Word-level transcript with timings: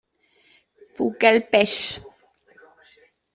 pour 0.95 1.13
qu'elle 1.19 1.47
pêche. 1.47 2.01